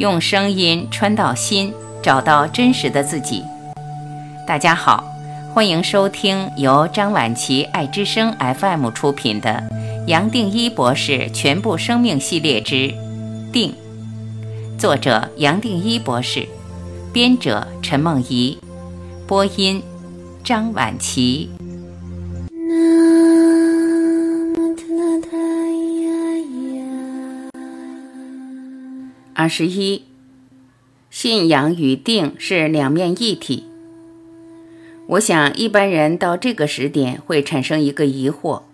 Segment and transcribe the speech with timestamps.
[0.00, 3.44] 用声音穿到心，找到真实的自己。
[4.46, 5.04] 大家好，
[5.52, 9.62] 欢迎收听由张晚琪爱之声 FM 出品的
[10.06, 12.94] 《杨定一博士全部生命系列之
[13.52, 13.74] 定》，
[14.78, 16.48] 作者杨定一博士，
[17.12, 18.56] 编者陈梦怡，
[19.26, 19.82] 播音
[20.42, 21.50] 张晚琪。
[29.40, 30.04] 二十一，
[31.08, 33.64] 信仰与定是两面一体。
[35.06, 38.64] 我想一般人到这个时点会产生一个疑惑：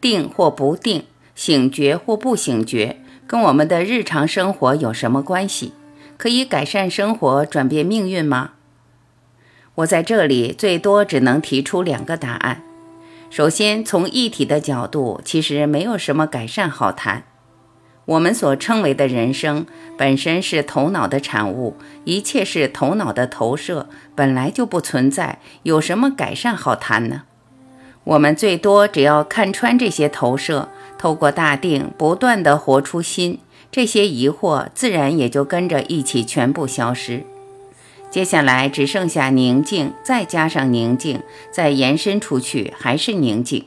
[0.00, 1.02] 定或不定，
[1.34, 5.72] 醒觉或不醒觉，跟我们的日常生活有什么关系？
[6.16, 8.52] 可以改善生活、转变命运吗？
[9.74, 12.62] 我在这里最多只能提出两个答案。
[13.28, 17.24] 首先，从一体的角度，其实没有什么改善好谈。
[18.04, 19.64] 我们所称为的人生
[19.96, 27.22] 本身是头脑的产物，一切是头脑的投射，本来就不存在，有什么改善好谈呢？
[28.04, 33.38] 我们最多只要看穿这些投射，透过大定不断的活出心，
[33.70, 37.22] 这些疑惑自然也就跟着一起全部消失。
[38.10, 41.22] 接下来只剩下宁静，再加上宁静，
[41.52, 43.64] 再延伸出去还是宁静。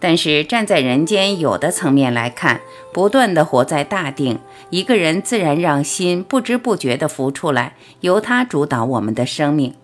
[0.00, 2.62] 但是站在人间有的层面来看，
[2.92, 4.38] 不断的活在大定，
[4.70, 9.74] 一个人自然让心不知不觉地浮出来，由他主导我们的生命。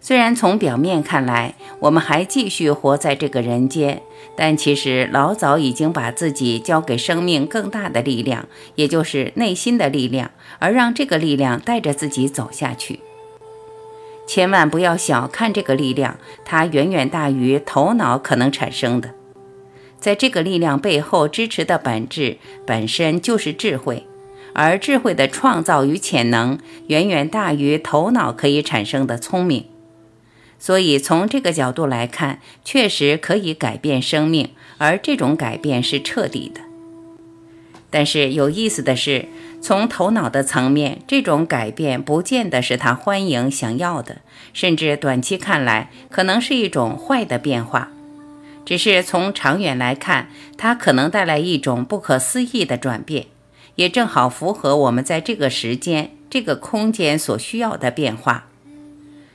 [0.00, 4.02] 虽然从表面看来，我们还继续活在这个人间，
[4.34, 12.98] 但其实老早已经把自己交给生命更大的力量，也就是内心的力量，而让这个力量带着自己走下去。
[14.26, 19.14] 千万不要小看这个力量，它远远大于头脑可能产生的。
[20.02, 24.04] 在这个力量背后支持的本质本身就是智慧，
[24.52, 26.58] 而智慧的创造与潜能
[26.88, 29.66] 远远大于头脑可以产生的聪明。
[30.58, 36.60] 所以从这个角度来看，确实可以改变生命，而这种改变是彻底的。
[37.88, 39.26] 但是有意思的是，
[39.60, 44.16] 从头脑的层面，这种改变不见得是他欢迎、想要的，
[44.52, 47.92] 甚至短期看来可能是一种坏的变化。
[48.64, 53.26] 只是从长远来看，它可能带来一种不可思议的转变，
[53.74, 58.46] 也正好符合我们在这个时间、这个空间所需要的变化。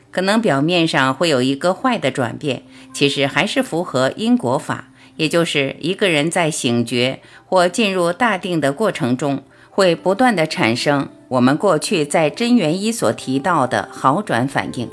[0.09, 14.89] 可能表面上会有一个坏的转变，其实还是符合因果法，也就是一个人在醒觉或进入大定的过程中，会不断的产生我们过去在真元一所提到的好转反应。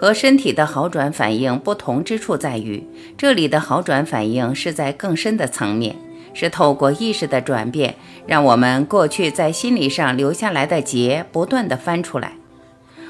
[0.00, 2.82] 和身体的好转反应不同之处在于，
[3.18, 5.94] 这里的好转反应是在更深的层面，
[6.32, 7.96] 是透过意识的转变，
[8.26, 12.32] 让我们过去在心理上留下来的结不断的翻出来。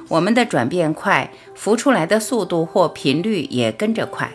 [0.08, 4.32] 我们的转变快，浮出来的速度或频率也跟着快。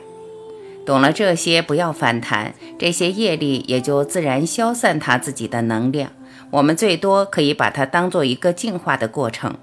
[0.86, 6.14] 懂了这些，不要反弹，这些业力也就自然消散它自己的能量。
[6.52, 9.58] 我们最多可以把它当做一个净化的过程。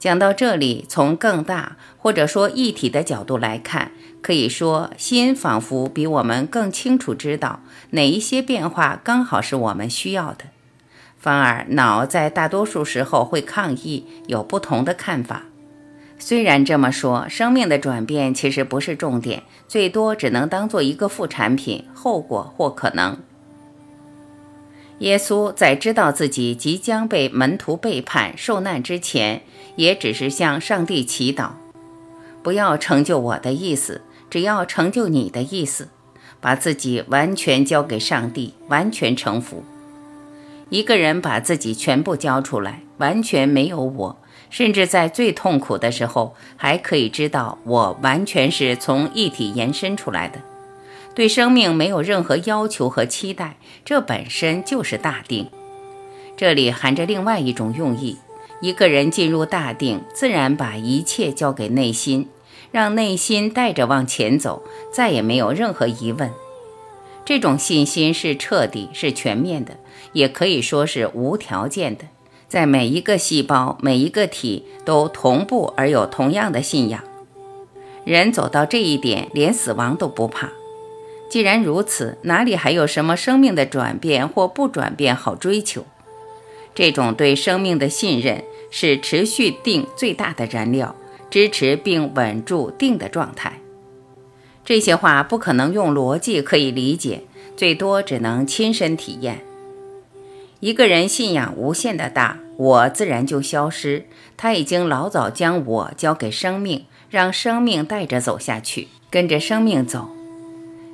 [0.00, 10.46] 讲到这里，从更大或者说一体的角度来看，可以说心仿佛比我们更清楚知道哪一些变化刚好是我们需要的，
[11.18, 15.42] 反而脑在大多数时候会抗议，有不同的看法。
[16.18, 23.18] 虽然这么说，生命的转变其实不是重点，最多只能当做一个副产品，后果或可能。
[25.00, 29.42] 耶稣在知道自己即将被门徒背叛、受难之前，
[29.76, 31.50] 也只是向上帝祈祷
[32.42, 35.88] ：“不要成就我的意思，只要成就你的意思。”
[36.42, 39.62] 把自己完全交给上帝，完全臣服。
[40.70, 44.16] 一个人把自己全部交出来，完全没有我，
[44.48, 50.40] 甚至在最痛苦的时候，还可以知道我完全是从一体延伸出来的。
[51.14, 55.48] 对生命没有任何要求和期待，这本身就是大定。
[56.36, 58.16] 这里含着另外一种用意：
[58.60, 62.28] 一个人进入大定，自然把一切交给内心，
[62.70, 64.62] 让内心带着往前走，
[64.92, 66.30] 再也没有任何疑问。
[67.24, 69.76] 这种信心是彻底、是全面的，
[70.12, 72.04] 也可以说是无条件的，
[72.48, 77.02] 在每一个细胞、每一个体都同步而有同样的信仰。
[78.04, 80.50] 人走到这一点，连死亡都不怕。
[81.30, 85.86] 既然如此，哪里还有什么生命的转变或不转变好追求？
[86.74, 90.96] 这种对生命的信任是持续定最大的燃料，
[91.30, 93.60] 支持并稳住定的状态。
[94.64, 97.22] 这些话不可能用逻辑可以理解，
[97.56, 99.40] 最多只能亲身体验。
[100.58, 104.06] 一个人信仰无限的大，我自然就消失。
[104.36, 110.10] 他已经老早将我交给生命，让生命带着走下去，跟着生命走。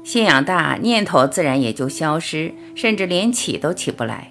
[0.07, 4.31] 信仰大，念头自然也就消失，甚至连起都起不来。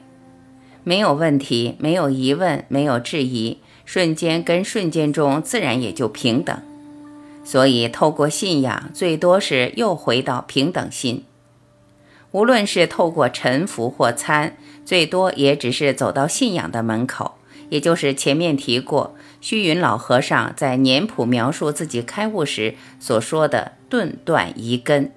[0.86, 6.58] 没有问题，没有疑问，没有质疑，瞬间跟瞬间中自然也就平等。
[7.44, 11.26] 所以，透过信仰，最多是又回到平等心。
[12.32, 14.56] 无论是透过臣服或参，
[14.86, 17.36] 最多也只是走到信仰的门口，
[17.68, 25.12] 也就是前面提过虚云老和尚在年谱描述自己开悟时所说的“顿断疑根”。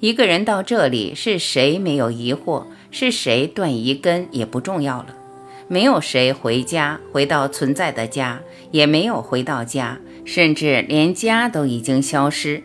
[0.00, 5.08] 一个人到这里，是谁没有疑惑，是谁断疑根也不重要了。
[5.68, 12.62] 没有谁回家，回到存在的家，也没有回到家，甚至连家都已经消失。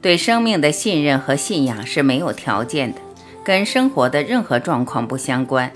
[0.00, 3.00] 对生命的信任和信仰是没有条件的，
[3.44, 5.72] 跟生活的任何状况不相关。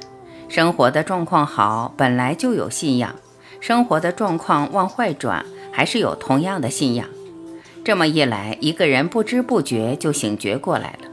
[0.49, 3.17] 生活的状况好，本来就有信仰；
[3.61, 7.09] 生活的状况往坏转，还是有同样的信仰。
[7.85, 11.09] 这么一来，一个人不知不觉就醒觉过来了。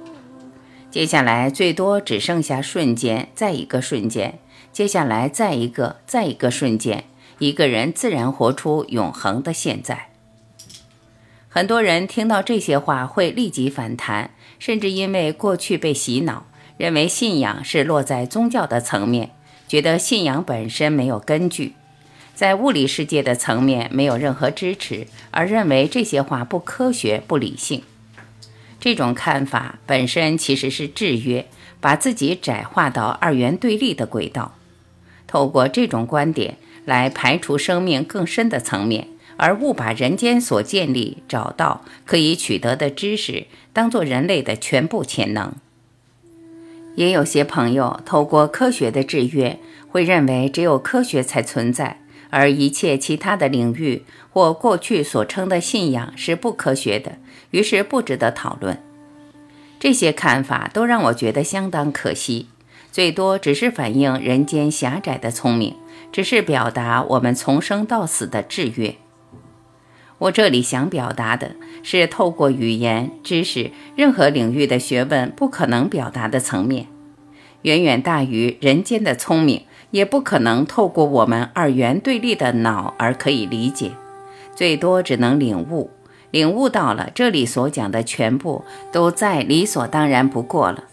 [0.92, 4.40] 接下来最多只剩下瞬间，再一个瞬间，
[4.72, 7.06] 接下来再一个，再一个瞬间，
[7.40, 10.10] 一个人自然活出永恒的现在。
[11.50, 16.46] 很多人听到这些话会立即反弹，甚至因为过去被洗脑，
[16.78, 19.32] 认为信仰是落在宗教的层面，
[19.68, 21.74] 觉得信仰本身没有根据，
[22.36, 27.82] 在物理世界的层面没有任何支持，而认为这些话不科学、不理性。
[28.80, 31.48] 这种看法本身其实是制约，
[31.80, 34.54] 把自己窄化到二元对立的轨道，
[35.26, 39.08] 透过这种观点来排除生命更深的层面。
[39.38, 45.54] 而误把人间所建立、找到可以取得的知识当做人类的全部潜能。
[46.96, 49.60] 也有些朋友透过科学的制约，
[49.90, 52.00] 会认为只有科学才存在，
[52.36, 57.18] 而一切其他的领域或过去所称的信仰是不科学的，
[57.52, 58.78] 于是不值得讨论。
[59.80, 62.50] 这些看法都让我觉得相当可惜，
[62.92, 65.78] 最多只是反映人间狭窄的聪明，
[66.12, 68.96] 只是表达我们从生到死的制约。
[70.18, 76.88] 我这里想表达的是，透过语言、知识，任何领域的学问不可能表达的层面，
[77.62, 79.64] 远远大于人间的聪明，
[79.96, 83.94] 也不可能透过我们二元对立的脑而可以理解，
[84.54, 85.90] 最多只能领悟。
[86.32, 90.84] 领悟到了，这里所讲的全部都再理所当然不过了。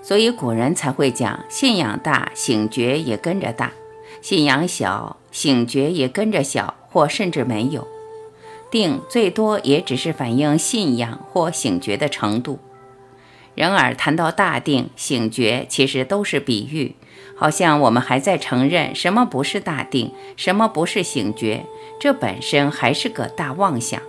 [0.00, 3.72] 所以古人才会讲：信仰大，醒觉也跟着大；
[4.22, 7.86] 信仰小，醒觉也跟着小，或甚至没有。
[8.70, 12.58] 定最多也只是反映信仰或醒觉的程度，
[13.60, 16.94] 然而谈到大定、醒觉，其实都是比喻，
[17.36, 21.66] 好像我们还在承认什么不是大定，什么不是醒觉，
[22.00, 24.00] 这本身还是个大妄想。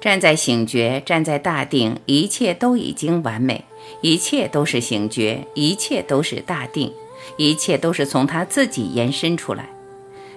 [0.00, 3.66] 站在醒觉，站在大定，一切都已经完美，
[4.00, 6.94] 一切都是醒觉，一切都是大定，
[7.36, 9.68] 一切都是从他自己延伸出来。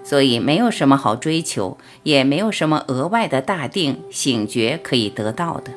[0.03, 5.71] 所以没有什么好追求，也没有什么额外的大定醒觉可以得到的。